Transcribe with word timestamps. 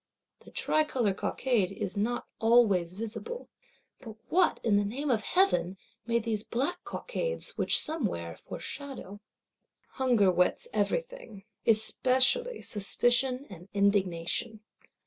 The 0.39 0.49
tricolor 0.49 1.13
cockade 1.13 1.71
is 1.71 1.95
not 1.95 2.25
always 2.39 2.95
visible: 2.95 3.49
but 3.99 4.15
what, 4.29 4.59
in 4.63 4.77
the 4.77 4.83
name 4.83 5.11
of 5.11 5.21
Heaven, 5.21 5.77
may 6.07 6.17
these 6.17 6.43
black 6.43 6.83
cockades, 6.83 7.55
which 7.55 7.79
some 7.79 8.07
wear, 8.07 8.35
foreshadow? 8.35 9.19
Hunger 9.91 10.31
whets 10.31 10.67
everything, 10.73 11.43
especially 11.67 12.63
Suspicion 12.63 13.45
and 13.47 13.67
Indignation. 13.75 14.61